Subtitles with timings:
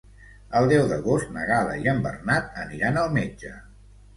[0.59, 3.57] El deu d'agost na Gal·la i en Bernat aniran al metge.